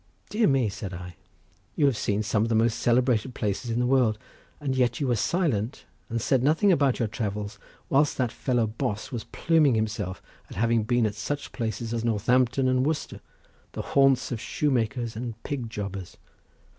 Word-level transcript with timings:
"Dear 0.31 0.47
me," 0.47 0.67
said 0.67 0.95
I, 0.95 1.15
"you 1.75 1.85
have 1.85 1.95
seen 1.95 2.23
some 2.23 2.41
of 2.41 2.49
the 2.49 2.55
most 2.55 2.79
celebrated 2.79 3.35
places 3.35 3.69
in 3.69 3.77
the 3.79 3.85
world—and 3.85 4.75
yet 4.75 4.99
you 4.99 5.07
were 5.07 5.15
silent, 5.15 5.85
and 6.09 6.19
said 6.19 6.41
nothing 6.41 6.71
about 6.71 6.97
your 6.97 7.07
travels 7.07 7.59
whilst 7.87 8.17
that 8.17 8.31
fellow 8.31 8.65
Bos 8.65 9.11
was 9.11 9.25
pluming 9.25 9.75
himself 9.75 10.19
at 10.49 10.55
having 10.55 10.85
been 10.85 11.05
at 11.05 11.13
such 11.13 11.51
places 11.51 11.93
as 11.93 12.03
Northampton 12.03 12.67
and 12.67 12.83
Worcester, 12.83 13.19
the 13.73 13.83
haunts 13.93 14.31
of 14.31 14.41
shoemakers 14.41 15.15
and 15.15 15.35
pig 15.43 15.69
jobbers." 15.69 16.17